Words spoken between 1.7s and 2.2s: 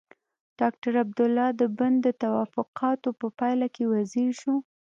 بن د